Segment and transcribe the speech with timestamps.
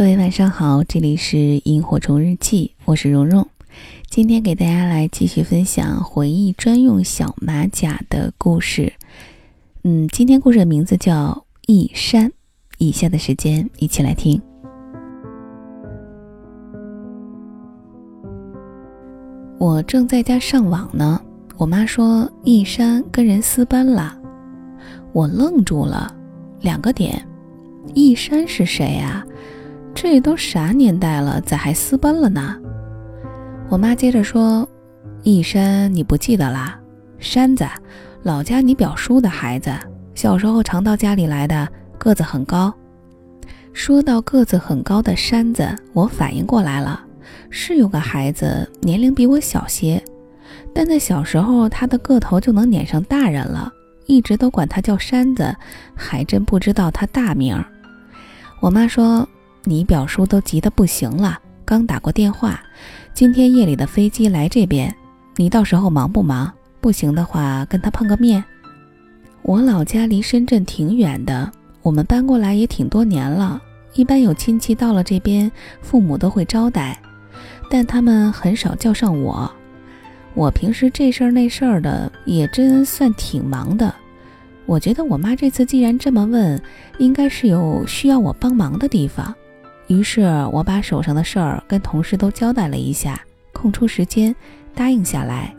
[0.00, 3.46] 各位晚上好，这里是萤火虫日记，我是蓉蓉。
[4.08, 8.94] 今天给大家来继续分享回忆专用小马甲的故事。
[9.84, 12.28] 嗯，今天故事的名字叫《一山》。
[12.78, 14.40] 以下的时间一起来听。
[19.58, 21.20] 我正在家上网呢，
[21.58, 24.18] 我妈说一山跟人私奔了，
[25.12, 26.10] 我愣住了，
[26.62, 27.22] 两个点，
[27.92, 29.22] 一山是谁呀？
[29.94, 32.56] 这都啥年代了，咋还私奔了呢？
[33.68, 34.68] 我妈接着说，
[35.22, 36.78] 一山你不记得啦？
[37.18, 37.66] 山子，
[38.22, 39.70] 老家你表叔的孩子，
[40.14, 42.72] 小时候常到家里来的，个子很高。
[43.72, 47.04] 说到个子很高的山子，我反应过来了。
[47.50, 50.02] 是有个孩子年龄比我小些，
[50.74, 53.70] 但在小时候他的个头就能撵上大人了，
[54.06, 55.54] 一直都管他叫山子，
[55.94, 57.62] 还真不知道他大名。
[58.60, 59.28] 我妈说
[59.64, 62.60] ：“你表叔都急得不行了，刚打过电话，
[63.12, 64.94] 今天夜里的飞机来这边，
[65.36, 66.50] 你到时候忙不忙？
[66.80, 68.42] 不行的话跟他碰个面。”
[69.42, 71.50] 我老家离深圳挺远的，
[71.82, 73.60] 我们搬过来也挺多年了，
[73.94, 75.50] 一般有亲戚到了这边，
[75.82, 76.98] 父母都会招待。
[77.70, 79.50] 但他们很少叫上我，
[80.34, 83.94] 我平时这事儿那事儿的也真算挺忙的。
[84.66, 86.60] 我觉得我妈这次既然这么问，
[86.98, 89.34] 应该是有需要我帮忙的地方。
[89.90, 93.20] 于是我把手上的事儿跟同事都交代了一下，
[93.52, 94.32] 空出时间
[94.72, 95.52] 答应下来。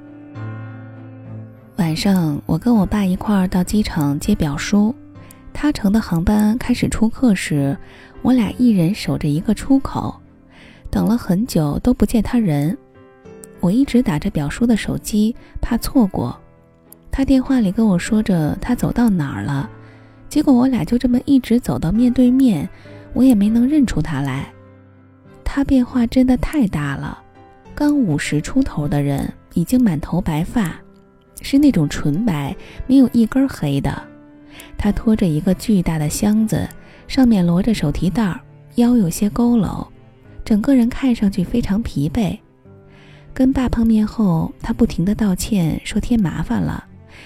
[1.75, 4.95] 晚上我跟我爸一块儿到机场接表叔，
[5.51, 7.77] 他乘的航班开始出客时，
[8.21, 10.15] 我俩一人守着一个出口。
[10.89, 12.77] 等了很久都不见他人，
[13.59, 16.39] 我一直打着表叔的手机，怕错过。
[17.11, 19.69] 他电话里跟我说着他走到哪儿了，
[20.29, 22.69] 结果我俩就这么一直走到面对面，
[23.13, 24.51] 我也没能认出他来。
[25.43, 27.21] 他变化真的太大了，
[27.75, 30.73] 刚五十出头的人已经满头白发，
[31.41, 32.55] 是那种纯白，
[32.87, 34.01] 没有一根黑的。
[34.77, 36.67] 他拖着一个巨大的箱子，
[37.07, 38.39] 上面摞着手提袋，
[38.75, 39.85] 腰有些佝偻。
[40.45, 42.37] 整个人看上去非常疲惫。
[43.33, 46.83] 跟爸碰面后，他不停地道歉，说添麻烦了，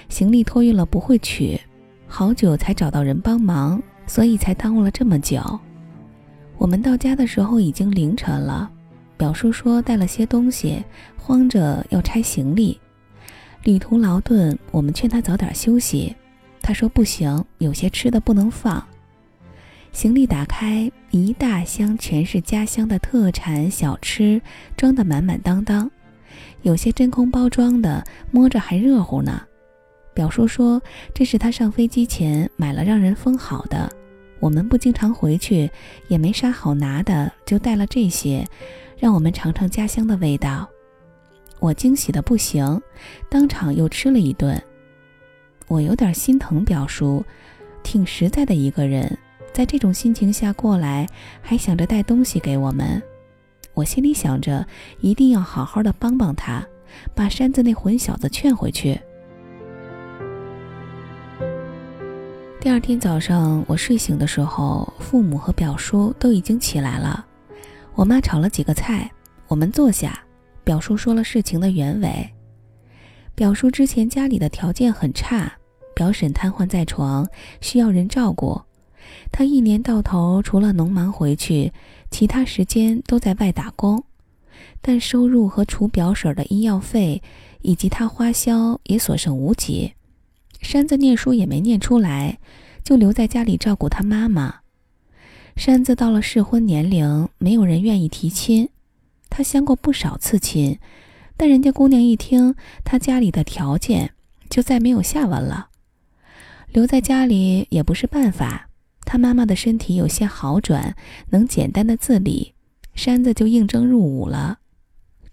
[0.08, 1.60] 行李托运了不会取，
[2.06, 5.40] 好久才找到人帮忙，所以才耽误了这么久。
[6.58, 8.70] 我们到家的时候已经凌晨了，
[9.16, 10.82] 表叔说带了些东西，
[11.16, 12.80] 慌着要拆行李，
[13.62, 16.14] 旅途劳顿，我们劝他早点休息，
[16.62, 18.82] 他说不行，有些吃的不能放。
[19.92, 24.40] 行李打开，一大箱全是家乡的特产小吃，
[24.76, 25.90] 装得满满当当。
[26.62, 29.42] 有些真空包装的，摸着还热乎呢。
[30.12, 30.80] 表叔说
[31.14, 33.90] 这是他上飞机前买了让人封好的。
[34.40, 35.70] 我们不经常回去，
[36.08, 38.46] 也没啥好拿的，就带了这些，
[38.98, 40.68] 让我们尝尝家乡的味道。
[41.58, 42.80] 我惊喜的不行，
[43.30, 44.62] 当场又吃了一顿。
[45.68, 47.24] 我有点心疼表叔，
[47.82, 49.18] 挺实在的一个人。
[49.52, 51.08] 在这种心情下过来，
[51.40, 53.02] 还想着带东西给我们，
[53.72, 54.66] 我心里想着
[55.00, 56.62] 一定要好好的帮帮他，
[57.14, 59.00] 把山子那混小子劝回去。
[62.66, 67.24] 第二天早上，我睡醒的时候，父母和表叔都已经起来了。
[67.94, 69.08] 我妈炒了几个菜，
[69.46, 70.20] 我们坐下，
[70.64, 72.28] 表叔说了事情的原委。
[73.36, 75.52] 表叔之前家里的条件很差，
[75.94, 77.24] 表婶瘫痪在床，
[77.60, 78.60] 需要人照顾。
[79.30, 81.72] 他一年到头除了农忙回去，
[82.10, 84.02] 其他时间都在外打工，
[84.80, 87.22] 但收入和除表婶的医药费
[87.60, 89.92] 以及他花销也所剩无几。
[90.66, 92.40] 山子念书也没念出来，
[92.82, 94.62] 就留在家里照顾他妈妈。
[95.54, 98.68] 山子到了适婚年龄，没有人愿意提亲。
[99.30, 100.80] 他相过不少次亲，
[101.36, 104.10] 但人家姑娘一听他家里的条件，
[104.50, 105.68] 就再没有下文了。
[106.72, 108.68] 留在家里也不是办法。
[109.02, 110.96] 他妈妈的身体有些好转，
[111.30, 112.54] 能简单的自理，
[112.92, 114.58] 山子就应征入伍了。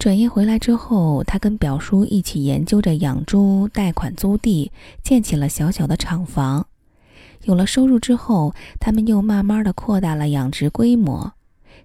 [0.03, 4.69] 转业回来之后，他跟表叔一起研究着养猪、贷款租地，
[5.01, 6.67] 建起了小小的厂房。
[7.43, 11.31] 有了收入之后，他们又慢慢的扩大了养殖规模。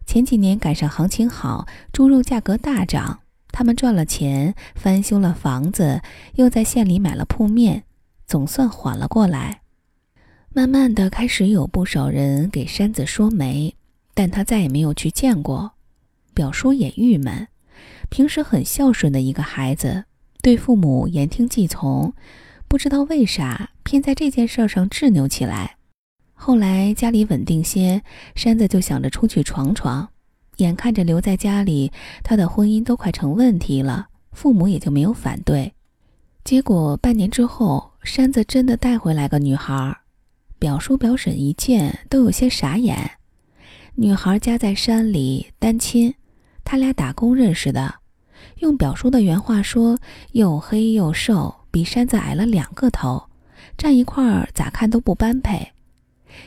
[0.04, 3.20] 前几年赶上行情好，猪肉价格大涨，
[3.52, 6.02] 他们赚了钱，翻修了房子，
[6.34, 7.84] 又在县里买了铺面，
[8.26, 9.60] 总算缓了过来。
[10.52, 13.76] 慢慢的开始有不少人给山子说媒，
[14.12, 15.70] 但他再也没有去见过。
[16.34, 17.46] 表叔也郁闷，
[18.08, 20.04] 平时很孝顺的一个孩子，
[20.42, 22.12] 对父母言听计从，
[22.66, 25.76] 不知道为啥偏在这件事上执拗起来。
[26.34, 28.02] 后来家里稳定些，
[28.34, 30.08] 山子就想着出去闯闯。
[30.58, 31.92] 眼看着留在家里，
[32.24, 35.72] 他的婚姻都快成问题了，父母也就没有反对。
[36.44, 39.96] 结果半年之后，山子真的带回来个女孩，
[40.58, 43.12] 表叔表婶一见都有些傻眼。
[43.94, 46.14] 女孩家在山里，单亲，
[46.68, 47.94] 他俩打工认识的。
[48.58, 49.98] 用表叔的原话说，
[50.32, 53.30] 又黑又瘦，比山子矮了两个头，
[53.78, 55.72] 站一块儿咋看都不般配。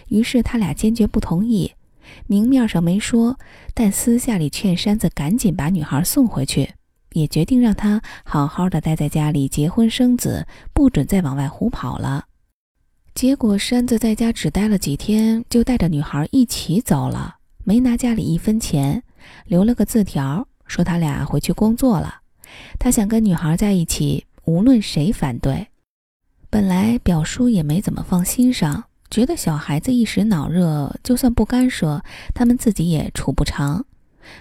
[0.10, 1.72] 于是他俩坚决不同意。
[2.28, 3.40] 明面上没说，
[3.74, 6.70] 但私下里劝山子赶紧把女孩送回去，
[7.14, 12.26] 也决定让他好好的待在家里结婚生子，不准再往外胡跑了。
[13.16, 19.02] 结果山子在家只待了几天，就带着女孩一起走了，没拿家里一分钱，
[19.46, 22.22] 留了个字条，说他俩回去工作了。
[22.80, 25.68] 他想跟女孩在一起，无论谁反对。
[26.50, 28.86] 本来表叔也没怎么放心上。
[29.10, 32.02] 觉得小孩子一时脑热，就算不干涉，
[32.34, 33.86] 他们自己也处不长。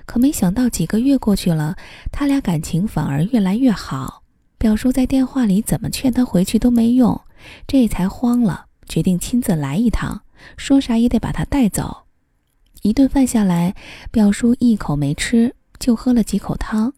[0.07, 1.75] 可没想到几个月过去了，
[2.13, 4.23] 他俩感情反而越来越好。
[4.59, 7.21] 表叔在电话里怎么劝他回去都没用，
[7.67, 10.23] 这才慌了，决定亲自来一趟，
[10.57, 12.05] 说啥也得把他带走。
[12.83, 13.75] 一顿饭下来，
[14.11, 16.93] 表叔一口没吃，就喝了几口汤，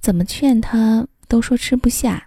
[0.00, 2.26] 怎么劝他都说吃不下。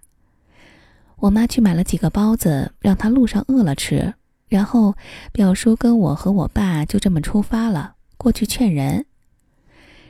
[1.18, 4.14] 我妈去买了几个包子，让他路上饿了吃。
[4.48, 4.96] 然后，
[5.32, 9.06] 表叔跟我和我爸就这么出发了，过去劝人。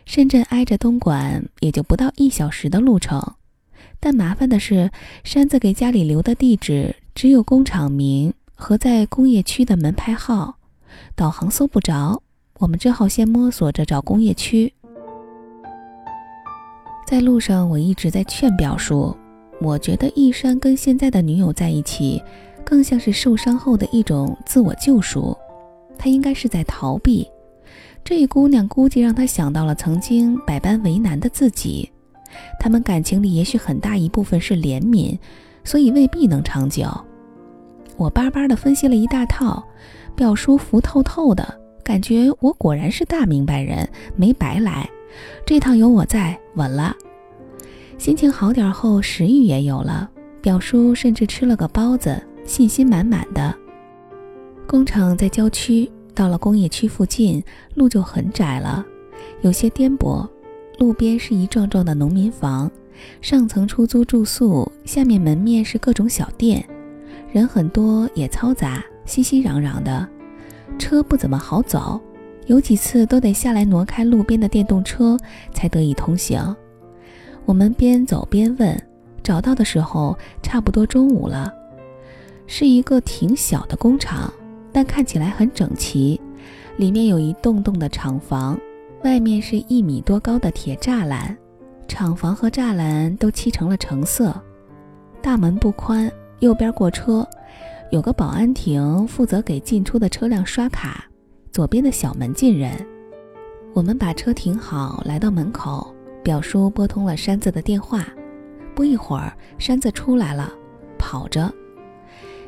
[0.06, 3.36] 深圳挨着东莞，也就不到一小时的路程。
[4.00, 4.92] 但麻烦的是，
[5.24, 10.57] 山子给家里留的地址只有工厂名和在工业区的门牌号，
[11.16, 12.22] 导航搜不着。
[12.60, 14.74] 我们只好先摸索着找工业区。
[17.06, 19.16] 在路上，我一直在劝表叔，
[19.60, 22.22] 我觉得一山跟现在的女友在一起。
[22.66, 25.38] 更像是受伤后的一种自我救赎，
[25.98, 27.30] 他应该是在逃避。
[28.06, 31.92] 这姑娘估计让他想到了曾经百般为难的自己。
[32.62, 35.20] 他们感情里也许很大一部分是怜悯，
[35.66, 36.88] 所以未必能长久。
[37.98, 39.62] 我巴巴的分析了一大套，
[40.16, 44.90] 表叔服透透的，感觉我果然是大明白人，没白来。
[45.46, 46.96] 这趟有我在，稳了。
[47.98, 50.10] 心情好点后，食欲也有了。
[50.42, 52.22] 表叔甚至吃了个包子。
[52.46, 53.56] 信心满满的。
[54.68, 57.42] 工厂在郊区，到了工业区附近，
[57.76, 58.86] 路就很窄了，
[59.42, 60.28] 有些颠簸。
[60.78, 62.70] 路边是一幢幢的农民房，
[63.22, 66.68] 上层出租住宿，下面门面是各种小店，
[67.32, 70.06] 人很多也嘈杂，熙熙攘攘的，
[70.78, 72.00] 车不怎么好走，
[72.48, 75.18] 有几次都得下来挪开路边的电动车，
[75.54, 76.56] 才得以通行。
[77.46, 78.81] 我们边走边问，
[79.22, 81.54] 找到的时候差不多中午了。
[82.48, 84.31] 是一个挺小的工厂，
[84.72, 86.20] 但看起来很整齐。
[86.78, 88.60] 里面有一栋栋的厂房，
[89.04, 91.36] 外面是一米多高的铁栅栏，
[91.88, 94.34] 厂房和栅栏都漆成了橙色。
[95.22, 97.25] 大门不宽，右边过车，
[97.94, 101.06] 有个保安亭负责给进出的车辆刷卡。
[101.51, 102.72] 左边的小门进人。
[103.72, 105.94] 我们把车停好，来到门口，
[106.24, 108.04] 表叔拨通了山子的电话。
[108.74, 110.51] 不一会儿，山子出来了，
[110.98, 111.54] 跑着。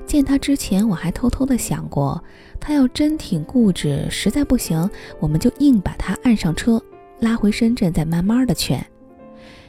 [0.08, 2.20] 见他之前，我还偷偷的想过，
[2.60, 4.90] 他要真挺固执，实在不行，
[5.20, 6.82] 我们就硬把他按上车，
[7.20, 8.84] 拉回深圳，再慢慢的劝。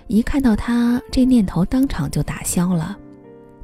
[0.06, 2.96] 一看到他，这念头当场就打消了。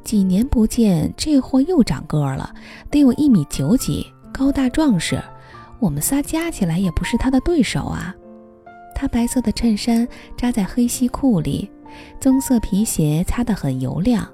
[0.03, 2.53] 几年不见，这货又长个了，
[2.89, 5.21] 得有一米九几，高大壮实，
[5.79, 8.13] 我们仨加起来也不是他的对手啊。
[8.95, 10.07] 他白色的衬衫
[10.37, 11.69] 扎在黑西裤里，
[12.19, 14.27] 棕色皮鞋擦得很油亮。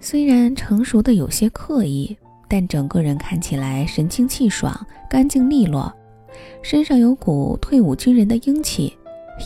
[0.00, 2.16] 虽然成熟的有些刻意，
[2.48, 4.74] 但整个人看起来神清气爽、
[5.08, 5.92] 干净利落，
[6.62, 8.96] 身上有股退伍军人的英气，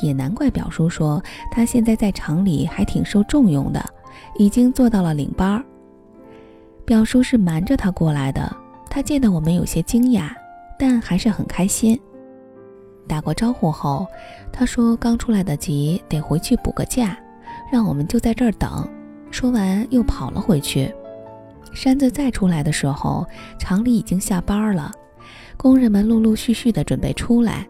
[0.02, 3.84] 也难怪表叔说他现在在厂里还挺受重用的，
[4.36, 5.64] 已经做到了领班儿。
[6.84, 8.54] 表叔是瞒着他过来的，
[8.88, 10.30] 他见到我们有些惊讶，
[10.78, 11.98] 但还是很开心。
[13.08, 14.06] 打过招呼后，
[14.52, 17.16] 他说刚出来的急，得回去补个假，
[17.72, 18.88] 让我们就在这儿等。
[19.30, 20.92] 说完，又跑了回去。
[21.72, 23.26] 山子再出来的时候，
[23.58, 24.90] 厂里已经下班了，
[25.56, 27.66] 工人们陆陆续续的准备出来，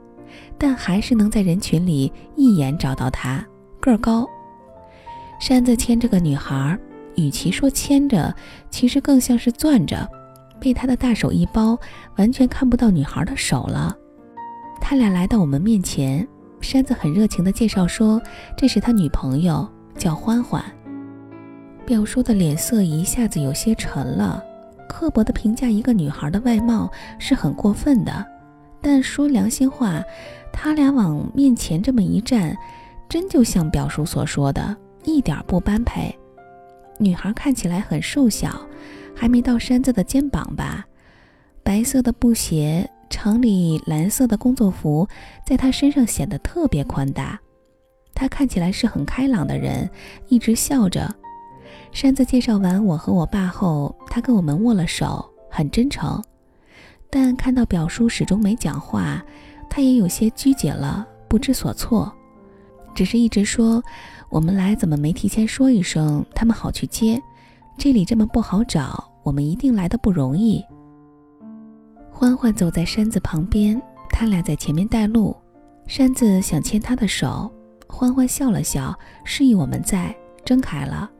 [0.58, 3.44] 但还是能在人群里一眼找到他，
[3.80, 4.28] 个儿高。
[5.38, 6.78] 山子牵着个女孩，
[7.14, 8.34] 与其说牵着，
[8.70, 10.08] 其实更像是攥着，
[10.58, 11.78] 被他的大手一包，
[12.16, 13.96] 完全看不到女孩的手了。
[14.80, 16.26] 他俩来到我们面前，
[16.60, 18.20] 山子很热情的介绍说
[18.56, 20.62] ：“这是他女朋友，叫欢欢。”
[21.84, 24.42] 表叔的脸色一下子有些沉了，
[24.88, 28.26] 刻薄的评价一个女孩的外貌是很过分的。
[28.80, 30.02] 但说良心话，
[30.52, 32.56] 他俩往面前这么一站，
[33.08, 36.14] 真就像表叔所说的，一点不般配。
[36.98, 38.60] 女孩看起来很瘦小，
[39.14, 40.84] 还没到山子的肩膀吧。
[41.62, 45.08] 白色的布鞋，厂里蓝色的工作服，
[45.46, 47.40] 在她身上显得特别宽大。
[48.14, 49.88] 她看起来是很开朗的人，
[50.28, 51.14] 一直笑着。
[51.92, 56.22] 山子介绍完我和我爸后，他跟我们握了手，很真诚。
[57.10, 59.22] 但看到表叔始终没讲话，
[59.68, 62.12] 他也有些拘谨了，不知所措，
[62.94, 63.82] 只是一直说
[64.28, 67.20] ：“我们来怎么没提前说一声，他们好去接？
[67.78, 70.64] 这里这么不好找，我们一定来的不容易。”
[72.10, 73.80] 欢欢走在山子旁边，
[74.10, 75.36] 他俩在前面带路。
[75.86, 77.50] 山子想牵他的手，
[77.86, 80.14] 欢欢笑了笑，示意我们在，
[80.44, 81.10] 睁开了。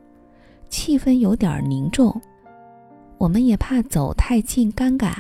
[0.69, 2.21] 气氛有点凝重，
[3.19, 5.15] 我们也怕走太近尴尬。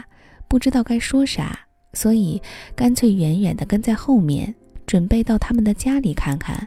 [0.49, 1.59] 不知道该说啥，
[1.93, 2.40] 所以
[2.75, 4.55] 干脆远远地跟在后面，
[4.87, 6.66] 准备到他们的家里看看。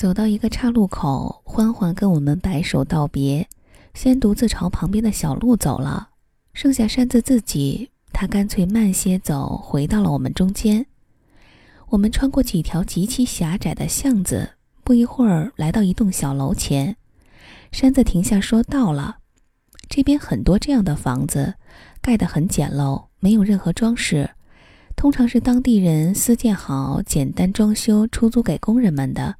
[0.00, 3.46] 走到一个岔路口，欢欢跟我们摆手道别，
[3.92, 6.08] 先独自朝旁边的小路走了。
[6.54, 10.86] 剩下山子自己，他干脆慢些走，回到了我们中间。
[11.90, 14.52] 我们穿过几条极其狭窄的巷子，
[14.82, 16.96] 不一会儿来到一栋小楼前，
[17.70, 19.18] 山子停下说：“到了。”
[19.90, 21.56] 这边很多这样的房子。
[22.00, 24.30] 盖得很简陋，没有任何装饰，
[24.96, 29.36] 通常是当地人私建好，简单装修出租给工人们的。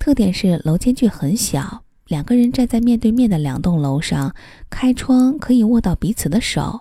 [0.00, 4.34] 特点是楼间距很小，两个人站在面对面的两栋楼上，
[4.70, 6.80] 开窗可以握到彼此的手，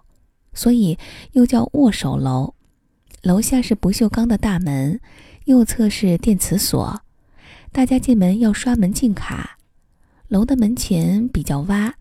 [0.53, 0.97] 所以
[1.33, 2.53] 又叫握手楼。
[3.21, 5.01] 楼下是不锈钢的大门，
[5.43, 7.01] 右侧是电磁锁，
[7.73, 9.57] 大家进门要刷门禁卡。
[10.29, 11.91] 楼的门前比较洼。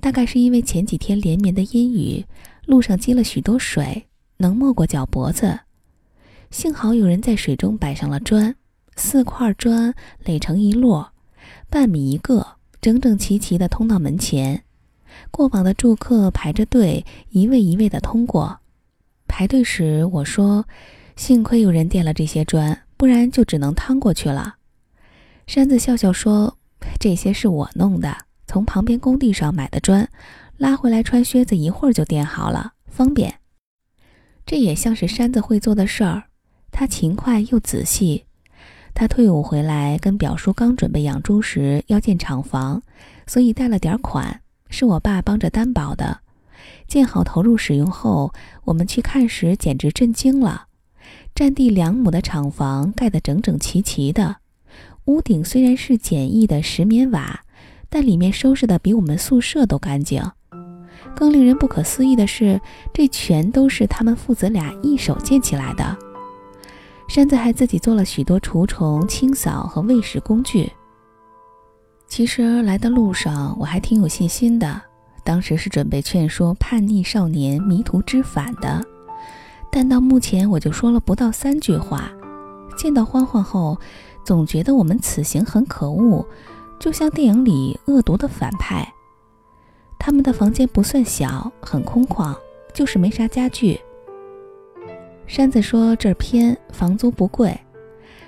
[0.00, 2.24] 大概是因为前几天连绵的阴雨，
[2.66, 4.06] 路上积了许多水，
[4.36, 5.60] 能没过脚脖子。
[6.52, 8.54] 幸好有人在水中摆上了砖，
[8.98, 11.06] 四块砖垒成一摞，
[11.70, 12.44] 半米一个，
[12.80, 14.64] 整整齐齐地通到门前。
[15.30, 18.58] 过往的住客排着队，一位一位地通过。
[19.28, 20.66] 排队时我说
[21.14, 24.56] ：“幸亏有人垫了这些砖，不然就只能趟过去了。”
[25.46, 26.58] 山子笑笑说
[26.98, 30.08] ：“这些是我弄的。”从旁边工地上买的砖，
[30.56, 33.40] 拉回来穿靴子，一会儿就垫好了，方便。
[34.44, 36.24] 这也像是山子会做的事儿，
[36.72, 38.24] 他勤快又仔细。
[39.00, 42.82] 他退伍回来，跟表叔刚准备养猪时要建厂房，
[43.28, 44.40] 所以贷了点款，
[44.70, 46.18] 是我爸帮着担保的。
[46.88, 50.66] 建好投入使用后，我们去看时简直震惊了，
[51.32, 54.38] 占地两亩的厂房盖得整整齐齐的，
[55.04, 57.42] 屋顶虽然是简易的石棉瓦。
[57.88, 60.20] 但里面收拾的比我们宿舍都干净。
[61.14, 62.60] 更令人不可思议的是，
[62.92, 65.96] 这全都是他们父子俩一手建起来的。
[67.08, 70.70] 山子还自己做了许多除虫、清扫和喂食工具。
[72.06, 74.80] 其实来的路上我还挺有信心的，
[75.24, 78.84] 当时是准备劝说叛逆少年迷途知返的。
[79.72, 82.10] 但到目前我就说了不到三句话。
[82.76, 83.76] 见到欢欢后，
[84.22, 86.24] 总觉得我们此行很可恶。
[86.78, 88.86] 就像电影里恶毒的反派。
[89.98, 92.32] 他们的房间不算小，很空旷，
[92.72, 93.80] 就是没啥家具。
[95.28, 97.54] 山子说这儿偏，房租不贵。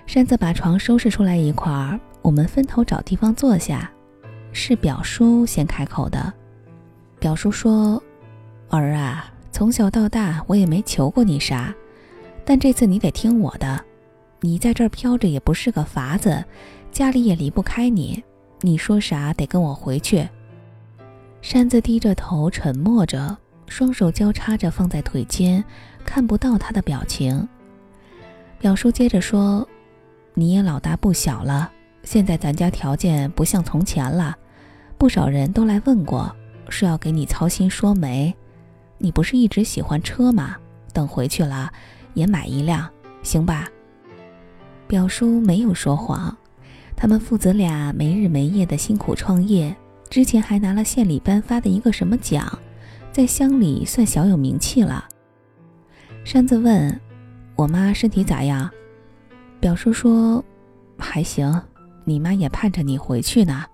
[0.07, 3.91] 山子把床收拾出来一块儿，我们分头找地方坐下。
[4.53, 6.31] 是表叔先开口的。
[7.19, 8.01] 表叔说
[8.69, 11.75] ：“儿啊，从小到大我也没求过你啥，
[12.45, 13.83] 但这次你得听我的。
[14.41, 16.45] 你在这儿飘着也不是个法子，
[16.93, 18.23] 家里也离不开你。”
[18.61, 20.29] 你说啥得跟我回去。
[21.41, 23.35] 山子低着头沉默着，
[23.67, 25.65] 双手交叉着放在腿间，
[26.05, 27.49] 看不到他的表情。
[28.59, 29.67] 表叔接着说
[30.35, 31.71] ：“你也老大不小了，
[32.03, 34.37] 现在咱家条件不像从前了，
[34.99, 36.35] 不少人都来问过，
[36.69, 38.35] 说要给你操心说媒。
[38.99, 40.57] 你不是一直喜欢车吗？
[40.93, 41.73] 等回去了
[42.15, 42.89] 也买一辆，
[43.23, 43.69] 行吧？”
[44.87, 46.37] 表叔没有说谎。
[46.97, 49.75] 他们父子俩没日没夜的辛苦创业，
[50.11, 52.59] 之前还拿了县里颁发的一个什么奖，
[53.11, 55.07] 在乡里算小有名气了。
[56.25, 57.01] 山子问
[57.57, 58.71] ：“我妈身体咋样？”
[59.59, 60.45] 表叔说
[60.97, 61.61] ：“还行，
[62.05, 63.65] 你妈也盼着你回去呢。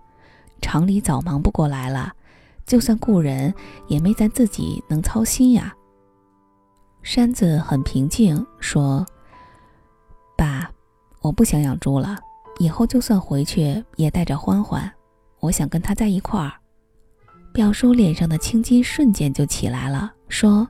[0.62, 2.12] 厂里早忙不过来了，
[2.64, 3.52] 就算雇人，
[3.88, 5.74] 也没咱自己能操心呀。”
[7.02, 9.04] 山子很平静说
[10.36, 10.70] ：“爸，
[11.20, 12.18] 我不想养猪了。”
[12.58, 14.90] 以后就算回去也带着欢欢，
[15.40, 16.50] 我想跟他在一块儿。
[17.52, 20.66] 表叔脸上的青筋瞬间就起来了，说：“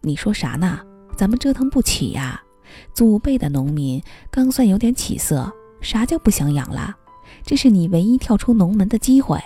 [0.00, 0.80] 你说啥呢？
[1.16, 2.42] 咱们折腾不起呀！
[2.94, 5.50] 祖辈的农民刚算有点起色，
[5.80, 6.94] 啥叫不想养了？
[7.42, 9.40] 这是你唯一跳出农门的机会。”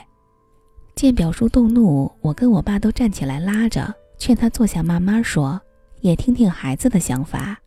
[0.97, 5.61] 见表叔动怒，我跟我爸都站起来拉着，劝他坐下慢慢说，
[6.01, 7.59] 也听听孩子的想法。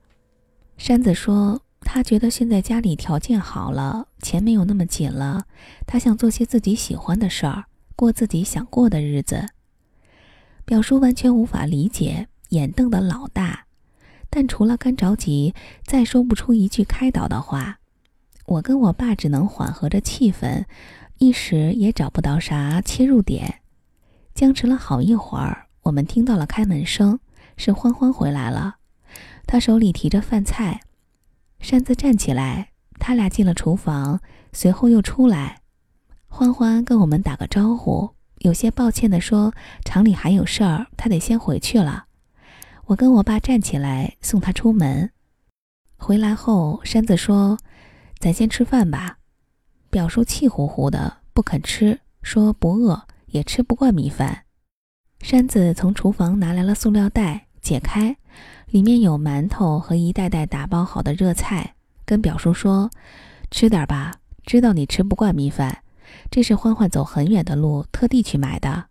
[0.77, 5.45] 山子说，他觉得现在家里条件好了，钱没有那么紧了，
[5.87, 7.63] 他想做些自己喜欢的事儿。
[7.95, 9.47] 过自己想过的日子，
[10.65, 13.65] 表叔完全无法理解，眼瞪得老大，
[14.29, 17.79] 但除了干着急，再说不出一句开导的话。
[18.45, 20.65] 我跟我爸只能缓和着气氛，
[21.17, 23.61] 一时也找不到啥切入点。
[24.35, 27.19] 僵持了好一会儿，我们听到了开门声，
[27.57, 28.75] 是欢欢回来了，
[29.47, 30.81] 他手里提着饭菜。
[31.59, 32.69] 擅自站起来，
[32.99, 34.19] 他俩进了厨房，
[34.51, 35.61] 随后又出来。
[36.27, 39.53] 欢欢跟我们打个招呼，有些抱歉地说
[39.85, 42.05] ：“厂里还有事儿，他得先回去了。”
[42.85, 45.09] 我跟我爸站起来送他出门。
[45.95, 47.57] 回来后，山子说
[48.19, 49.17] ：“咱先吃饭吧。”
[49.89, 54.43] 表叔气呼呼的不肯吃，说不饿，也吃不惯米饭。
[55.21, 58.17] 山子从厨房拿来了塑料袋，解开，
[58.67, 61.75] 里面有馒头和一袋袋打包好的热菜，
[62.05, 62.91] 跟表叔说
[63.49, 65.83] ：“吃点吧，知道你吃不惯米饭。”
[66.29, 68.85] 这是欢欢走很远的路特地去买的。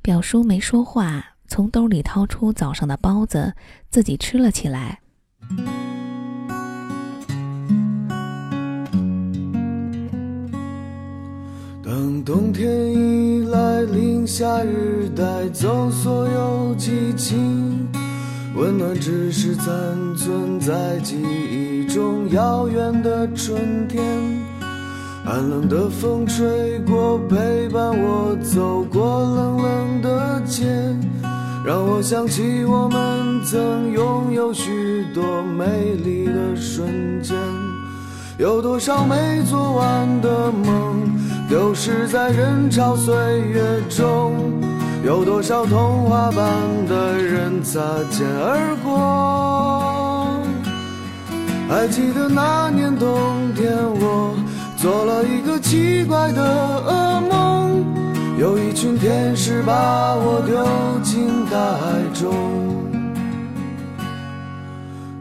[0.00, 3.52] 表叔没说话，从兜里掏出早上的包子，
[3.90, 5.00] 自己吃了起来。
[11.84, 17.86] 当冬天已来临，夏日带走所有激情，
[18.56, 19.66] 温暖只是残
[20.16, 24.02] 存在记忆中遥远的春天。
[25.22, 30.64] 寒冷的风吹过，陪伴我走过冷冷的街，
[31.64, 37.36] 让我想起我们曾拥有许多美丽的瞬间。
[38.38, 41.02] 有多少没做完的梦，
[41.48, 44.34] 丢失在人潮岁月中？
[45.04, 46.44] 有多少童话般
[46.88, 50.42] 的人擦肩而过？
[51.68, 53.08] 还记得那年冬
[53.54, 54.34] 天，我。
[54.82, 57.11] 做了一个奇怪的噩梦，
[58.42, 60.66] 有一群天使把我丢
[61.04, 62.34] 进大海中。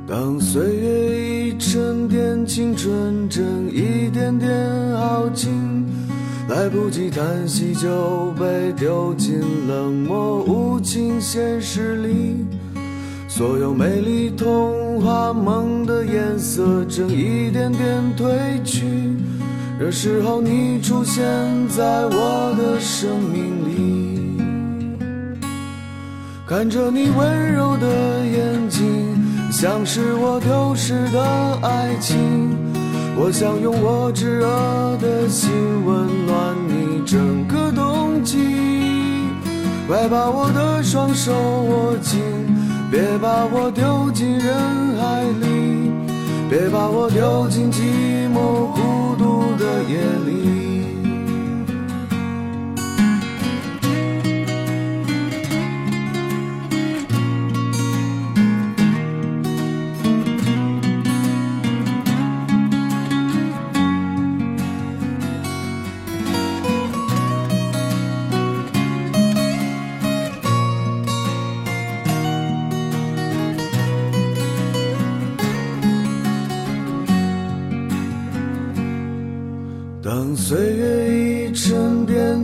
[0.08, 4.50] 当岁月已沉淀，青春正一点点
[4.98, 5.86] 耗尽，
[6.50, 12.44] 来不及叹息就被丢进冷漠无情现实里。
[13.28, 18.88] 所有美丽童话梦的颜色正一点点褪去。
[19.84, 21.26] 这时候你出现
[21.68, 24.38] 在我的生命里，
[26.46, 29.18] 看着你温柔的眼睛，
[29.52, 32.16] 像是我丢失的爱情。
[33.18, 34.46] 我想用我炙热
[35.02, 35.50] 的心
[35.84, 38.38] 温暖你整个冬季。
[39.88, 42.22] 快把我的双手握紧，
[42.92, 44.54] 别把我丢进人
[45.00, 45.71] 海里，
[46.52, 47.80] 别把我丢进寂
[48.30, 49.32] 寞孤独。
[49.62, 50.61] 的夜里。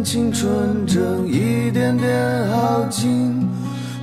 [0.10, 3.46] 青春正一点点耗尽，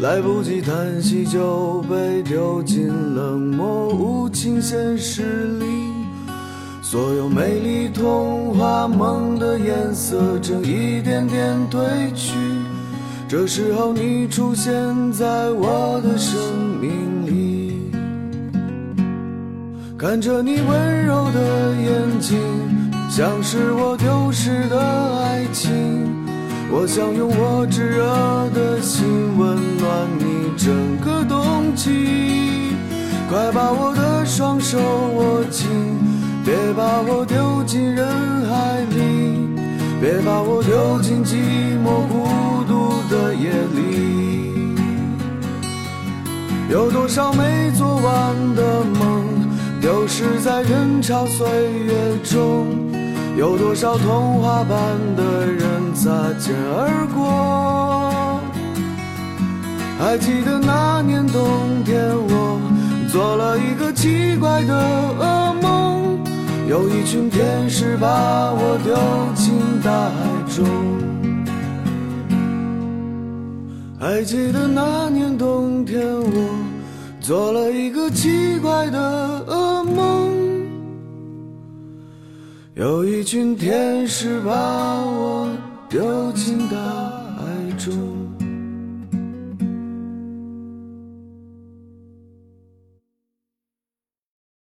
[0.01, 5.65] 来不及叹息就被丢进冷漠无情现实里。
[6.83, 11.81] 所有美丽童话梦的颜色正一点点褪
[12.15, 12.35] 去，
[13.27, 14.71] 这时候你出现
[15.11, 16.39] 在我的生
[16.83, 17.81] 命里，
[19.97, 22.84] 看着你温柔的眼睛。
[23.17, 25.71] 像是我丢失的爱情，
[26.69, 28.05] 我想用我炙热
[28.53, 29.07] 的心
[29.39, 32.75] 温暖你整个冬季。
[33.31, 35.69] 快把我的双手握紧，
[36.45, 38.05] 别把我丢进人
[38.51, 39.49] 海里，
[40.01, 41.37] 别把我丢进寂
[41.87, 44.75] 寞孤独的夜里。
[46.69, 49.23] 有多少没做完的梦，
[49.81, 51.47] 丢失在人潮岁
[51.85, 52.84] 月中。
[53.37, 55.75] 有多少童话般的人？
[55.95, 58.41] 擦肩而过。
[59.97, 61.41] 还记得那年冬
[61.85, 62.61] 天，我
[63.11, 64.75] 做了一个奇怪的
[65.21, 66.19] 噩梦，
[66.69, 68.95] 有一群天使把我丢
[69.35, 70.19] 进大海
[70.55, 70.67] 中。
[74.01, 76.55] 还记得那年冬天，我
[77.21, 80.44] 做了一个奇怪的噩梦，
[82.75, 85.57] 有一群天使把我
[85.89, 87.04] 丢进大。